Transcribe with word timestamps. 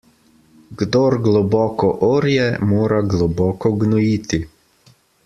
Kdor 0.81 1.15
globoko 1.27 1.91
orje, 2.09 2.49
mora 2.71 3.03
globoko 3.13 3.73
gnojiti. 3.85 4.41